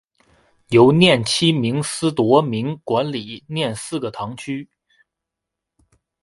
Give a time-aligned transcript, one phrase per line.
[0.69, 4.67] 由廿七名司铎名管理廿四个堂区。